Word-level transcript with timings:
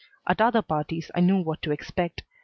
At 0.27 0.41
other 0.41 0.63
parties 0.63 1.11
I 1.13 1.19
knew 1.19 1.37
what 1.43 1.61
to 1.61 1.69
expect. 1.71 2.23